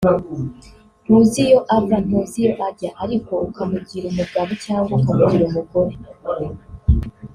ntuzi 1.03 1.39
iyo 1.47 1.59
ava 1.75 1.97
ntuzi 2.05 2.37
iyo 2.43 2.53
ajya 2.67 2.89
ariko 3.03 3.33
ukamugira 3.47 4.05
umugabo 4.11 4.49
cyangwa 4.65 4.91
ukamugira 4.99 5.43
umugore 5.47 5.93